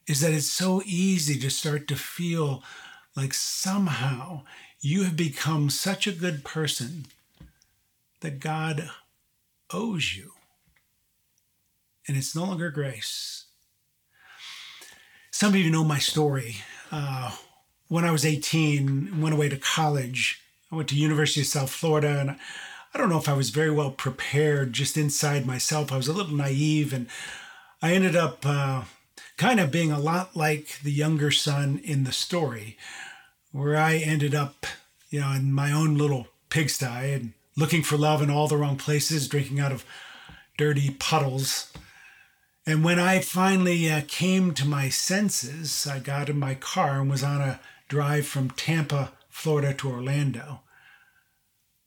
is 0.06 0.20
that 0.20 0.32
it's 0.32 0.50
so 0.50 0.82
easy 0.86 1.38
to 1.38 1.50
start 1.50 1.86
to 1.88 1.96
feel 1.96 2.62
like 3.16 3.34
somehow 3.34 4.42
you 4.80 5.04
have 5.04 5.16
become 5.16 5.70
such 5.70 6.06
a 6.06 6.12
good 6.12 6.44
person 6.44 7.06
that 8.20 8.40
God 8.40 8.90
owes 9.72 10.16
you. 10.16 10.32
And 12.08 12.16
it's 12.16 12.34
no 12.34 12.44
longer 12.44 12.70
grace. 12.70 13.46
Some 15.30 15.54
of 15.54 15.60
you 15.60 15.70
know 15.70 15.84
my 15.84 15.98
story. 15.98 16.56
Uh, 16.90 17.32
when 17.88 18.04
I 18.04 18.10
was 18.10 18.24
18, 18.24 19.20
went 19.20 19.34
away 19.34 19.48
to 19.48 19.56
college. 19.56 20.42
I 20.70 20.76
went 20.76 20.88
to 20.90 20.96
University 20.96 21.40
of 21.40 21.46
South 21.46 21.70
Florida, 21.70 22.18
and 22.20 22.36
I 22.94 22.98
don't 22.98 23.08
know 23.08 23.18
if 23.18 23.28
I 23.28 23.34
was 23.34 23.50
very 23.50 23.70
well 23.70 23.90
prepared 23.90 24.72
just 24.72 24.96
inside 24.96 25.46
myself. 25.46 25.92
I 25.92 25.96
was 25.96 26.08
a 26.08 26.12
little 26.12 26.34
naive, 26.34 26.92
and 26.92 27.06
I 27.82 27.92
ended 27.92 28.16
up 28.16 28.44
uh, 28.44 28.82
kind 29.40 29.58
of 29.58 29.70
being 29.70 29.90
a 29.90 29.98
lot 29.98 30.36
like 30.36 30.78
the 30.82 30.92
younger 30.92 31.30
son 31.30 31.80
in 31.82 32.04
the 32.04 32.12
story, 32.12 32.76
where 33.52 33.74
I 33.74 33.96
ended 33.96 34.34
up, 34.34 34.66
you 35.08 35.20
know, 35.20 35.32
in 35.32 35.50
my 35.50 35.72
own 35.72 35.96
little 35.96 36.26
pigsty 36.50 37.14
and 37.14 37.32
looking 37.56 37.82
for 37.82 37.96
love 37.96 38.20
in 38.20 38.28
all 38.28 38.48
the 38.48 38.58
wrong 38.58 38.76
places, 38.76 39.28
drinking 39.28 39.58
out 39.58 39.72
of 39.72 39.86
dirty 40.58 40.90
puddles. 40.90 41.72
And 42.66 42.84
when 42.84 42.98
I 42.98 43.20
finally 43.20 43.90
uh, 43.90 44.02
came 44.06 44.52
to 44.52 44.68
my 44.68 44.90
senses, 44.90 45.86
I 45.86 46.00
got 46.00 46.28
in 46.28 46.38
my 46.38 46.54
car 46.54 47.00
and 47.00 47.08
was 47.08 47.24
on 47.24 47.40
a 47.40 47.60
drive 47.88 48.26
from 48.26 48.50
Tampa, 48.50 49.12
Florida 49.30 49.72
to 49.72 49.90
Orlando 49.90 50.60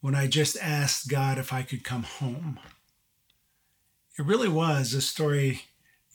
when 0.00 0.16
I 0.16 0.26
just 0.26 0.56
asked 0.60 1.08
God 1.08 1.38
if 1.38 1.52
I 1.52 1.62
could 1.62 1.84
come 1.84 2.02
home. 2.02 2.58
It 4.18 4.26
really 4.26 4.48
was 4.48 4.92
a 4.92 5.00
story 5.00 5.66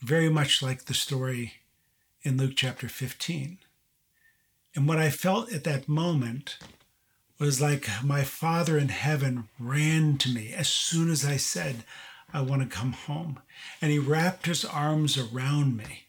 very 0.02 0.30
much 0.30 0.62
like 0.62 0.86
the 0.86 0.94
story 0.94 1.54
in 2.24 2.38
Luke 2.38 2.54
chapter 2.56 2.88
15. 2.88 3.60
And 4.76 4.88
what 4.88 5.00
I 5.00 5.10
felt 5.10 5.52
at 5.52 5.64
that 5.64 5.88
moment 5.88 6.58
was 7.40 7.62
like 7.62 7.88
my 8.04 8.24
Father 8.24 8.78
in 8.78 8.90
heaven 8.90 9.48
ran 9.60 10.18
to 10.18 10.30
me 10.30 10.54
as 10.54 10.68
soon 10.68 11.10
as 11.10 11.26
I 11.26 11.38
said, 11.38 11.84
I 12.34 12.42
want 12.42 12.62
to 12.62 12.68
come 12.68 12.94
home. 12.94 13.40
And 13.82 13.92
he 13.92 14.00
wrapped 14.00 14.46
his 14.46 14.66
arms 14.66 15.18
around 15.18 15.78
me. 15.78 16.06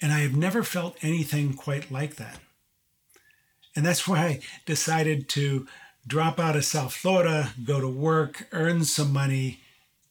And 0.00 0.12
I 0.12 0.20
have 0.20 0.36
never 0.36 0.62
felt 0.62 1.02
anything 1.02 1.54
quite 1.54 1.90
like 1.90 2.16
that. 2.16 2.38
And 3.74 3.84
that's 3.84 4.06
why 4.06 4.18
I 4.18 4.40
decided 4.66 5.28
to 5.30 5.66
drop 6.06 6.38
out 6.38 6.56
of 6.56 6.64
South 6.64 6.92
Florida, 6.92 7.52
go 7.64 7.80
to 7.80 7.88
work, 7.88 8.46
earn 8.52 8.84
some 8.84 9.12
money, 9.12 9.60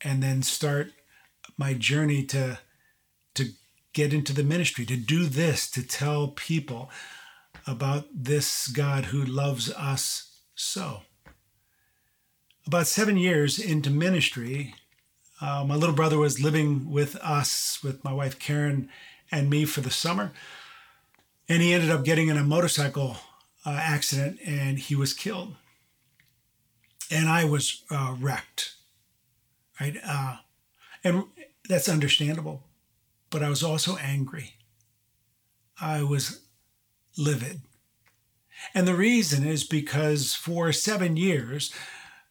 and 0.02 0.22
then 0.22 0.42
start 0.42 0.92
my 1.58 1.74
journey 1.74 2.26
to 2.26 2.60
get 3.94 4.14
into 4.14 4.34
the 4.34 4.44
ministry, 4.44 4.86
to 4.86 4.98
do 4.98 5.26
this, 5.26 5.70
to 5.72 5.84
tell 5.84 6.28
people 6.28 6.90
about 7.66 8.08
this 8.14 8.68
God 8.68 9.06
who 9.06 9.24
loves 9.24 9.72
us 9.72 10.32
so. 10.56 11.02
About 12.66 12.88
seven 12.88 13.18
years 13.18 13.60
into 13.60 13.90
ministry, 13.90 14.76
uh, 15.40 15.64
my 15.68 15.76
little 15.76 15.96
brother 15.96 16.18
was 16.18 16.42
living 16.42 16.90
with 16.90 17.16
us, 17.18 17.84
with 17.84 18.04
my 18.04 18.12
wife 18.12 18.40
Karen 18.40 18.90
and 19.32 19.50
me 19.50 19.66
for 19.66 19.82
the 19.82 19.92
summer. 19.92 20.32
And 21.48 21.62
he 21.62 21.74
ended 21.74 21.92
up 21.92 22.04
getting 22.04 22.30
in 22.30 22.38
a 22.38 22.44
motorcycle 22.44 23.18
uh, 23.66 23.78
accident 23.80 24.40
and 24.46 24.80
he 24.80 24.96
was 24.96 25.14
killed. 25.14 25.56
And 27.12 27.28
I 27.30 27.44
was 27.44 27.84
uh, 27.92 28.16
wrecked, 28.20 28.74
right? 29.80 29.98
Uh, 30.04 30.38
and 31.04 31.26
that's 31.68 31.90
understandable 31.90 32.64
but 33.34 33.44
I 33.44 33.50
was 33.50 33.64
also 33.64 33.98
angry. 33.98 34.54
I 35.82 36.04
was 36.04 36.42
livid. 37.18 37.62
And 38.76 38.88
the 38.88 38.96
reason 38.96 39.46
is 39.46 39.64
because 39.64 40.36
for 40.36 40.72
seven 40.72 41.18
years, 41.18 41.74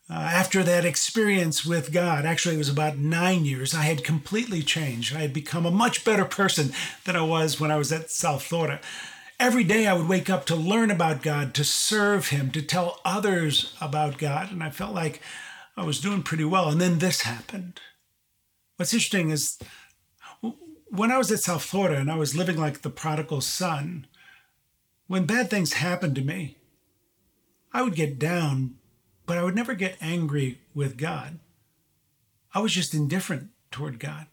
uh, 0.09 0.14
after 0.14 0.62
that 0.62 0.85
experience 0.85 1.66
with 1.66 1.92
God, 1.92 2.25
actually, 2.25 2.54
it 2.54 2.59
was 2.59 2.68
about 2.68 2.99
nine 2.99 3.44
years, 3.44 3.75
I 3.75 3.82
had 3.82 4.04
completely 4.04 4.62
changed. 4.62 5.14
I 5.14 5.21
had 5.21 5.32
become 5.32 5.66
a 5.66 5.73
much 5.73 6.04
better 6.04 6.25
person 6.25 6.73
than 7.04 7.16
I 7.16 7.23
was 7.23 7.59
when 7.59 7.73
I 7.73 7.76
was 7.76 7.90
at 7.90 8.11
South 8.11 8.44
Florida. 8.44 8.80
Every 9.40 9.64
day 9.64 9.88
I 9.88 9.94
would 9.94 10.09
wake 10.09 10.30
up 10.30 10.47
to 10.47 10.56
learn 10.56 10.92
about 10.92 11.23
God, 11.23 11.52
to 11.54 11.64
serve 11.64 12.28
Him, 12.28 12.52
to 12.52 12.62
tell 12.62 13.00
others 13.04 13.76
about 13.80 14.18
God. 14.18 14.52
And 14.52 14.62
I 14.62 14.71
felt 14.71 14.94
like 14.94 15.21
I 15.76 15.85
was 15.85 16.00
doing 16.00 16.23
pretty 16.23 16.44
well. 16.44 16.68
And 16.68 16.80
then 16.80 17.00
this 17.00 17.23
happened. 17.23 17.80
What's 18.76 18.94
interesting 18.94 19.30
is 19.30 19.59
when 20.92 21.11
I 21.11 21.16
was 21.16 21.32
at 21.32 21.40
South 21.40 21.62
Florida 21.62 21.99
and 21.99 22.12
I 22.12 22.16
was 22.16 22.37
living 22.37 22.58
like 22.58 22.82
the 22.82 22.90
prodigal 22.90 23.40
son, 23.40 24.06
when 25.06 25.25
bad 25.25 25.49
things 25.49 25.72
happened 25.72 26.14
to 26.16 26.22
me, 26.22 26.58
I 27.72 27.80
would 27.80 27.94
get 27.94 28.18
down, 28.18 28.75
but 29.25 29.38
I 29.38 29.42
would 29.42 29.54
never 29.54 29.75
get 29.75 29.96
angry 30.02 30.58
with 30.75 30.99
God. 30.99 31.38
I 32.54 32.61
was 32.61 32.75
just 32.75 32.92
indifferent 32.92 33.49
toward 33.70 33.99
God. 33.99 34.26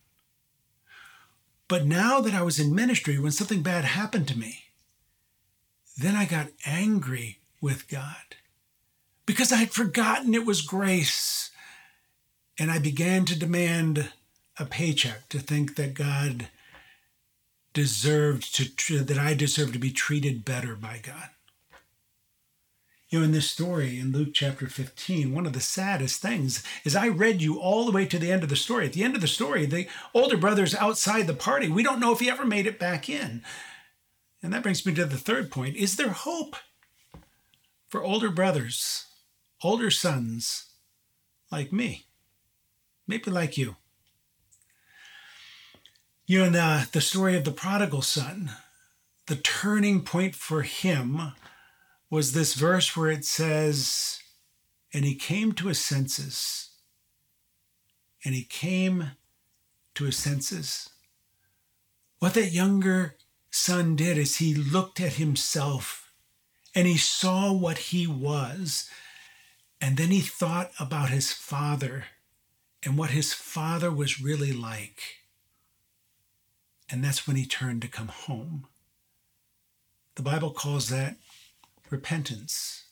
But 1.69 1.85
now 1.85 2.19
that 2.19 2.33
I 2.33 2.41
was 2.41 2.59
in 2.59 2.75
ministry, 2.75 3.17
when 3.17 3.31
something 3.31 3.61
bad 3.61 3.85
happened 3.85 4.27
to 4.27 4.37
me, 4.37 4.65
then 5.97 6.17
I 6.17 6.25
got 6.25 6.49
angry 6.65 7.39
with 7.61 7.87
God 7.87 8.35
because 9.25 9.53
I 9.53 9.57
had 9.57 9.71
forgotten 9.71 10.33
it 10.33 10.45
was 10.45 10.61
grace. 10.61 11.51
And 12.57 12.69
I 12.69 12.79
began 12.79 13.23
to 13.25 13.39
demand 13.39 14.11
a 14.59 14.65
paycheck 14.65 15.29
to 15.29 15.39
think 15.39 15.75
that 15.75 15.93
God 15.93 16.49
deserved 17.73 18.77
to, 18.77 18.99
that 18.99 19.17
I 19.17 19.33
deserved 19.33 19.73
to 19.73 19.79
be 19.79 19.91
treated 19.91 20.43
better 20.43 20.75
by 20.75 20.99
God. 21.01 21.29
You 23.09 23.19
know, 23.19 23.25
in 23.25 23.31
this 23.31 23.49
story 23.49 23.99
in 23.99 24.11
Luke 24.11 24.29
chapter 24.33 24.67
15, 24.67 25.33
one 25.33 25.47
of 25.47 25.53
the 25.53 25.59
saddest 25.59 26.21
things 26.21 26.63
is 26.83 26.95
I 26.95 27.07
read 27.07 27.41
you 27.41 27.59
all 27.59 27.85
the 27.85 27.91
way 27.91 28.05
to 28.05 28.19
the 28.19 28.31
end 28.31 28.43
of 28.43 28.49
the 28.49 28.55
story. 28.55 28.85
At 28.85 28.93
the 28.93 29.03
end 29.03 29.15
of 29.15 29.21
the 29.21 29.27
story, 29.27 29.65
the 29.65 29.87
older 30.13 30.37
brother's 30.37 30.75
outside 30.75 31.25
the 31.25 31.33
party. 31.33 31.69
We 31.69 31.81
don't 31.81 31.99
know 31.99 32.11
if 32.11 32.19
he 32.19 32.29
ever 32.29 32.45
made 32.45 32.67
it 32.67 32.77
back 32.77 33.09
in. 33.09 33.41
And 34.43 34.53
that 34.53 34.61
brings 34.61 34.85
me 34.85 34.93
to 34.93 35.05
the 35.05 35.17
third 35.17 35.49
point. 35.49 35.75
Is 35.75 35.95
there 35.95 36.09
hope 36.09 36.55
for 37.89 38.03
older 38.03 38.29
brothers, 38.29 39.07
older 39.63 39.89
sons 39.89 40.67
like 41.51 41.73
me? 41.73 42.05
Maybe 43.07 43.31
like 43.31 43.57
you. 43.57 43.75
You 46.29 46.37
know, 46.37 46.45
in 46.45 46.53
the, 46.53 46.61
uh, 46.61 46.83
the 46.91 47.01
story 47.01 47.35
of 47.35 47.43
the 47.43 47.51
prodigal 47.51 48.03
son, 48.03 48.51
the 49.25 49.35
turning 49.35 50.03
point 50.03 50.35
for 50.35 50.61
him 50.61 51.31
was 52.11 52.33
this 52.33 52.53
verse 52.53 52.95
where 52.95 53.09
it 53.09 53.25
says, 53.25 54.19
And 54.93 55.05
he 55.05 55.15
came 55.15 55.53
to 55.53 55.69
his 55.69 55.83
senses. 55.83 56.69
And 58.23 58.35
he 58.35 58.43
came 58.43 59.13
to 59.95 60.03
his 60.03 60.17
senses. 60.17 60.91
What 62.19 62.35
that 62.35 62.51
younger 62.51 63.15
son 63.49 63.95
did 63.95 64.15
is 64.19 64.35
he 64.35 64.53
looked 64.53 65.01
at 65.01 65.13
himself 65.13 66.11
and 66.75 66.85
he 66.85 66.97
saw 66.97 67.51
what 67.51 67.79
he 67.79 68.05
was. 68.05 68.87
And 69.81 69.97
then 69.97 70.11
he 70.11 70.21
thought 70.21 70.69
about 70.79 71.09
his 71.09 71.33
father 71.33 72.05
and 72.83 72.99
what 72.99 73.09
his 73.09 73.33
father 73.33 73.89
was 73.89 74.21
really 74.21 74.53
like. 74.53 75.18
And 76.89 77.03
that's 77.03 77.27
when 77.27 77.35
he 77.35 77.45
turned 77.45 77.81
to 77.83 77.87
come 77.87 78.07
home. 78.07 78.65
The 80.15 80.23
Bible 80.23 80.51
calls 80.51 80.89
that 80.89 81.15
repentance. 81.89 82.85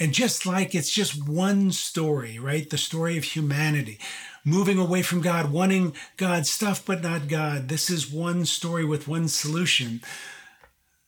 And 0.00 0.12
just 0.12 0.46
like 0.46 0.74
it's 0.74 0.90
just 0.90 1.28
one 1.28 1.72
story, 1.72 2.38
right? 2.38 2.68
The 2.68 2.78
story 2.78 3.16
of 3.16 3.24
humanity, 3.24 3.98
moving 4.44 4.78
away 4.78 5.02
from 5.02 5.20
God, 5.20 5.50
wanting 5.50 5.94
God's 6.16 6.50
stuff, 6.50 6.84
but 6.84 7.02
not 7.02 7.26
God. 7.26 7.68
This 7.68 7.90
is 7.90 8.10
one 8.10 8.44
story 8.44 8.84
with 8.84 9.08
one 9.08 9.28
solution. 9.28 10.00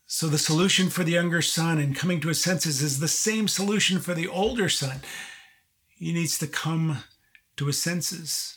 So 0.07 0.27
the 0.27 0.39
solution 0.39 0.91
for 0.91 1.05
the 1.05 1.13
younger 1.13 1.41
son 1.41 1.79
and 1.79 1.95
coming 1.95 2.21
to 2.21 2.29
his 2.29 2.43
senses 2.43 2.83
is 2.83 2.99
the 2.99 3.07
same 3.07 3.47
solution 3.47 4.01
for 4.01 4.13
the 4.13 4.27
older 4.27 4.69
son. 4.69 5.03
He 5.97 6.13
needs 6.13 6.37
to 6.39 6.49
come 6.49 7.05
to 7.57 7.67
his 7.67 7.81
senses. 7.81 8.57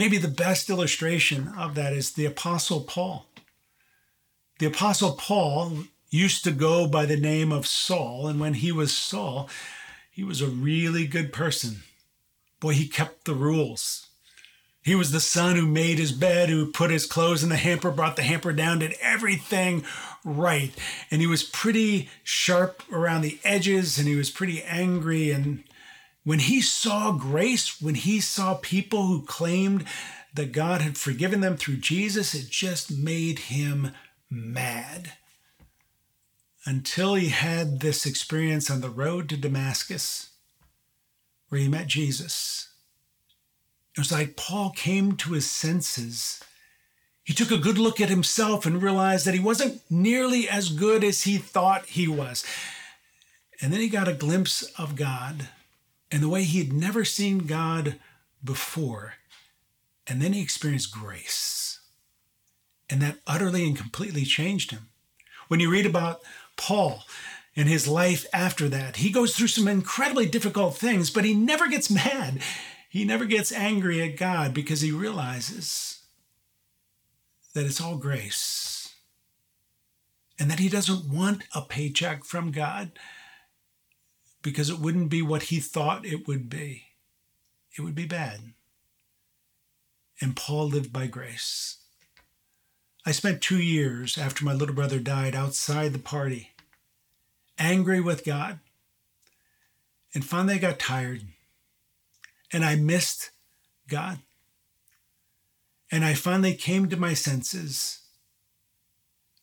Maybe 0.00 0.16
the 0.16 0.28
best 0.28 0.70
illustration 0.70 1.48
of 1.58 1.74
that 1.74 1.92
is 1.92 2.12
the 2.12 2.24
Apostle 2.24 2.80
Paul. 2.80 3.26
The 4.58 4.64
Apostle 4.64 5.12
Paul 5.12 5.74
used 6.08 6.42
to 6.44 6.52
go 6.52 6.86
by 6.86 7.04
the 7.04 7.18
name 7.18 7.52
of 7.52 7.66
Saul. 7.66 8.26
And 8.26 8.40
when 8.40 8.54
he 8.54 8.72
was 8.72 8.96
Saul, 8.96 9.50
he 10.10 10.24
was 10.24 10.40
a 10.40 10.46
really 10.46 11.06
good 11.06 11.34
person. 11.34 11.82
Boy, 12.60 12.72
he 12.72 12.88
kept 12.88 13.26
the 13.26 13.34
rules. 13.34 14.06
He 14.82 14.94
was 14.94 15.12
the 15.12 15.20
son 15.20 15.56
who 15.56 15.66
made 15.66 15.98
his 15.98 16.12
bed, 16.12 16.48
who 16.48 16.72
put 16.72 16.90
his 16.90 17.04
clothes 17.04 17.42
in 17.42 17.50
the 17.50 17.56
hamper, 17.56 17.90
brought 17.90 18.16
the 18.16 18.22
hamper 18.22 18.54
down, 18.54 18.78
did 18.78 18.94
everything 19.02 19.84
right. 20.24 20.72
And 21.10 21.20
he 21.20 21.26
was 21.26 21.42
pretty 21.42 22.08
sharp 22.24 22.82
around 22.90 23.20
the 23.20 23.38
edges 23.44 23.98
and 23.98 24.08
he 24.08 24.16
was 24.16 24.30
pretty 24.30 24.62
angry. 24.62 25.30
And 25.30 25.62
when 26.24 26.40
he 26.40 26.60
saw 26.60 27.12
grace, 27.12 27.80
when 27.80 27.94
he 27.94 28.20
saw 28.20 28.54
people 28.54 29.06
who 29.06 29.22
claimed 29.22 29.84
that 30.34 30.52
God 30.52 30.80
had 30.80 30.96
forgiven 30.96 31.40
them 31.40 31.56
through 31.56 31.78
Jesus, 31.78 32.34
it 32.34 32.50
just 32.50 32.90
made 32.90 33.38
him 33.38 33.92
mad 34.28 35.12
until 36.66 37.14
he 37.14 37.28
had 37.30 37.80
this 37.80 38.06
experience 38.06 38.70
on 38.70 38.80
the 38.80 38.90
road 38.90 39.28
to 39.28 39.36
Damascus 39.36 40.30
where 41.48 41.60
he 41.60 41.68
met 41.68 41.86
Jesus. 41.86 42.68
It 43.96 43.98
was 43.98 44.12
like 44.12 44.36
Paul 44.36 44.70
came 44.70 45.16
to 45.16 45.32
his 45.32 45.50
senses. 45.50 46.40
He 47.24 47.32
took 47.32 47.50
a 47.50 47.58
good 47.58 47.78
look 47.78 48.00
at 48.00 48.08
himself 48.08 48.66
and 48.66 48.82
realized 48.82 49.26
that 49.26 49.34
he 49.34 49.40
wasn't 49.40 49.80
nearly 49.90 50.48
as 50.48 50.68
good 50.68 51.02
as 51.02 51.22
he 51.22 51.38
thought 51.38 51.86
he 51.86 52.06
was. 52.06 52.44
And 53.60 53.72
then 53.72 53.80
he 53.80 53.88
got 53.88 54.06
a 54.06 54.14
glimpse 54.14 54.62
of 54.78 54.96
God 54.96 55.48
and 56.10 56.22
the 56.22 56.28
way 56.28 56.44
he 56.44 56.58
had 56.58 56.72
never 56.72 57.04
seen 57.04 57.46
God 57.46 57.96
before. 58.42 59.14
And 60.06 60.20
then 60.20 60.32
he 60.32 60.42
experienced 60.42 60.92
grace. 60.92 61.80
And 62.88 63.00
that 63.00 63.18
utterly 63.26 63.66
and 63.66 63.76
completely 63.76 64.24
changed 64.24 64.72
him. 64.72 64.88
When 65.48 65.60
you 65.60 65.70
read 65.70 65.86
about 65.86 66.20
Paul 66.56 67.04
and 67.56 67.68
his 67.68 67.88
life 67.88 68.26
after 68.32 68.68
that. 68.68 68.96
He 68.96 69.10
goes 69.10 69.34
through 69.34 69.48
some 69.48 69.68
incredibly 69.68 70.26
difficult 70.26 70.76
things, 70.76 71.10
but 71.10 71.24
he 71.24 71.34
never 71.34 71.68
gets 71.68 71.90
mad. 71.90 72.40
He 72.88 73.04
never 73.04 73.24
gets 73.24 73.52
angry 73.52 74.02
at 74.02 74.16
God 74.16 74.54
because 74.54 74.80
he 74.80 74.92
realizes 74.92 76.00
that 77.54 77.66
it's 77.66 77.80
all 77.80 77.96
grace 77.96 78.94
and 80.38 80.50
that 80.50 80.58
he 80.58 80.68
doesn't 80.68 81.08
want 81.08 81.42
a 81.54 81.62
paycheck 81.62 82.24
from 82.24 82.50
God 82.50 82.92
because 84.42 84.70
it 84.70 84.78
wouldn't 84.78 85.10
be 85.10 85.22
what 85.22 85.44
he 85.44 85.60
thought 85.60 86.06
it 86.06 86.26
would 86.26 86.48
be. 86.48 86.84
It 87.76 87.82
would 87.82 87.94
be 87.94 88.06
bad. 88.06 88.40
And 90.20 90.36
Paul 90.36 90.68
lived 90.68 90.92
by 90.92 91.06
grace. 91.06 91.78
I 93.06 93.12
spent 93.12 93.40
two 93.40 93.60
years 93.60 94.18
after 94.18 94.44
my 94.44 94.52
little 94.52 94.74
brother 94.74 94.98
died 94.98 95.34
outside 95.34 95.92
the 95.92 95.98
party, 95.98 96.50
angry 97.58 98.00
with 98.00 98.24
God. 98.24 98.58
And 100.12 100.24
finally, 100.24 100.54
I 100.54 100.58
got 100.58 100.78
tired 100.78 101.22
and 102.52 102.64
I 102.64 102.74
missed 102.74 103.30
God. 103.88 104.18
And 105.90 106.04
I 106.04 106.14
finally 106.14 106.54
came 106.54 106.88
to 106.88 106.96
my 106.96 107.14
senses 107.14 108.00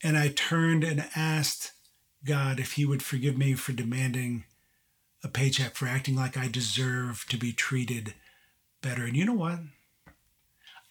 and 0.04 0.18
I 0.18 0.30
turned 0.30 0.84
and 0.84 1.10
asked 1.16 1.72
God 2.24 2.60
if 2.60 2.74
He 2.74 2.86
would 2.86 3.02
forgive 3.02 3.38
me 3.38 3.54
for 3.54 3.74
demanding 3.74 4.44
a 5.28 5.32
paycheck, 5.32 5.76
for 5.76 5.88
acting 5.88 6.16
like 6.16 6.38
I 6.38 6.48
deserve 6.48 7.26
to 7.30 7.38
be 7.38 7.52
treated 7.52 8.14
better. 8.82 9.06
And 9.06 9.16
you 9.16 9.26
know 9.26 9.34
what? 9.34 9.60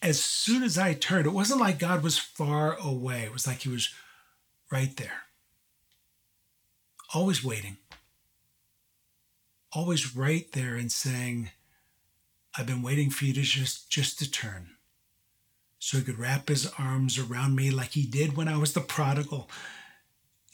as 0.03 0.23
soon 0.23 0.63
as 0.63 0.79
I 0.79 0.95
turned, 0.95 1.27
it 1.27 1.33
wasn't 1.33 1.61
like 1.61 1.79
God 1.79 2.03
was 2.03 2.19
far 2.19 2.77
away. 2.77 3.23
It 3.23 3.33
was 3.33 3.47
like 3.47 3.63
He 3.63 3.69
was 3.69 3.93
right 4.71 4.97
there, 4.97 5.23
always 7.15 7.43
waiting, 7.43 7.79
always 9.73 10.17
right 10.17 10.51
there 10.53 10.77
and 10.77 10.91
saying, 10.93 11.51
I've 12.57 12.67
been 12.67 12.83
waiting 12.83 13.11
for 13.11 13.25
you 13.25 13.33
to 13.35 13.43
just, 13.43 13.91
just 13.91 14.19
to 14.21 14.31
turn. 14.31 14.71
So 15.79 15.99
he 15.99 16.05
could 16.05 16.19
wrap 16.19 16.49
his 16.49 16.73
arms 16.79 17.19
around 17.19 17.55
me 17.55 17.71
like 17.71 17.91
he 17.91 18.07
did 18.07 18.37
when 18.37 18.49
I 18.49 18.57
was 18.57 18.73
the 18.73 18.81
prodigal. 18.81 19.49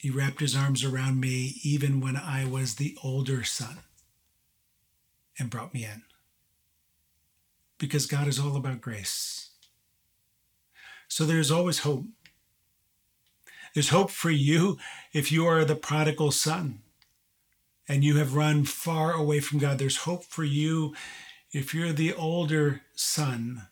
He 0.03 0.09
wrapped 0.09 0.41
his 0.41 0.53
arms 0.53 0.83
around 0.83 1.21
me 1.21 1.61
even 1.63 2.01
when 2.01 2.17
I 2.17 2.43
was 2.43 2.75
the 2.75 2.97
older 3.01 3.45
son 3.45 3.77
and 5.39 5.49
brought 5.49 5.73
me 5.73 5.85
in 5.85 6.03
because 7.77 8.05
God 8.05 8.27
is 8.27 8.37
all 8.37 8.57
about 8.57 8.81
grace. 8.81 9.51
So 11.07 11.23
there's 11.23 11.51
always 11.51 11.79
hope. 11.79 12.03
There's 13.73 13.91
hope 13.91 14.11
for 14.11 14.29
you 14.29 14.77
if 15.13 15.31
you 15.31 15.47
are 15.47 15.63
the 15.63 15.73
prodigal 15.73 16.31
son 16.31 16.79
and 17.87 18.03
you 18.03 18.17
have 18.17 18.35
run 18.35 18.65
far 18.65 19.13
away 19.13 19.39
from 19.39 19.57
God. 19.57 19.77
There's 19.77 19.99
hope 19.99 20.25
for 20.25 20.43
you 20.43 20.93
if 21.53 21.73
you're 21.73 21.93
the 21.93 22.13
older 22.13 22.81
son 22.93 23.69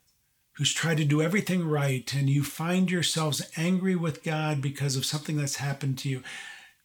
who's 0.54 0.74
tried 0.74 0.98
to 0.98 1.06
do 1.06 1.22
everything 1.22 1.68
right 1.68 2.14
and 2.14 2.30
you 2.30 2.44
find 2.44 2.92
yourselves 2.92 3.50
angry 3.56 3.96
with 3.96 4.24
God 4.24 4.62
because 4.62 4.96
of 4.96 5.06
something 5.06 5.38
that's 5.38 5.58
happened 5.58 5.98
to 6.00 6.10
you. 6.10 6.24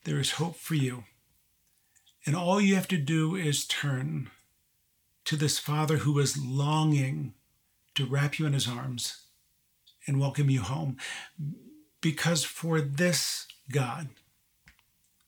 There 0.04 0.20
is 0.20 0.32
hope 0.32 0.56
for 0.56 0.74
you. 0.74 1.04
And 2.24 2.34
all 2.34 2.60
you 2.60 2.74
have 2.74 2.88
to 2.88 2.96
do 2.96 3.36
is 3.36 3.66
turn 3.66 4.30
to 5.24 5.36
this 5.36 5.58
Father 5.58 5.98
who 5.98 6.18
is 6.18 6.38
longing 6.38 7.34
to 7.94 8.06
wrap 8.06 8.38
you 8.38 8.46
in 8.46 8.52
his 8.52 8.68
arms 8.68 9.22
and 10.06 10.20
welcome 10.20 10.50
you 10.50 10.60
home. 10.60 10.96
Because 12.00 12.44
for 12.44 12.80
this 12.80 13.46
God 13.70 14.08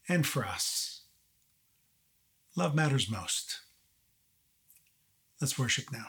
and 0.09 0.27
for 0.27 0.44
us, 0.44 1.03
love 2.57 2.74
matters 2.74 3.11
most. 3.11 3.61
Let's 5.40 5.59
worship 5.59 5.92
now. 5.92 6.07